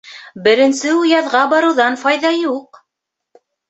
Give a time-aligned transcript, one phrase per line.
[0.47, 2.85] —Беренсе уяҙға барыуҙан файҙа юҡ.